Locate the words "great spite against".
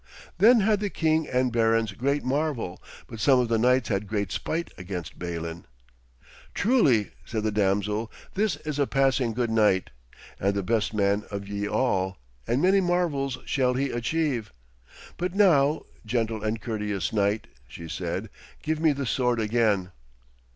4.07-5.19